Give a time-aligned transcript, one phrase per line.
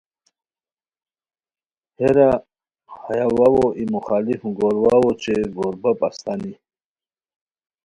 [1.97, 2.29] ہیرا
[3.03, 6.53] ہیہ واؤو ای مخالف گور واؤ اوچے گور بپ استانی